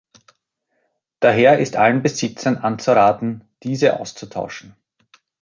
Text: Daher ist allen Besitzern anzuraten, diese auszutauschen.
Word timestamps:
Daher 1.19 1.59
ist 1.59 1.75
allen 1.75 2.01
Besitzern 2.01 2.57
anzuraten, 2.57 3.47
diese 3.61 3.99
auszutauschen. 3.99 4.75